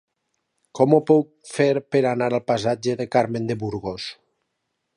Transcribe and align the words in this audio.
Com 0.77 0.95
ho 0.95 0.99
puc 1.09 1.29
fer 1.57 1.67
per 1.95 2.01
anar 2.13 2.29
al 2.33 2.39
passatge 2.53 2.95
de 3.03 3.07
Carmen 3.17 3.47
de 3.53 3.59
Burgos? 3.65 4.09